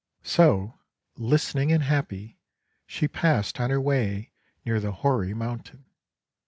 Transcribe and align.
So, 0.23 0.79
listening 1.15 1.71
and 1.71 1.83
happy, 1.83 2.39
she 2.87 3.07
passed 3.07 3.59
on 3.59 3.69
her 3.69 3.79
way 3.79 4.31
near 4.65 4.79
the 4.79 4.91
hoary 4.93 5.35
mountain. 5.35 5.85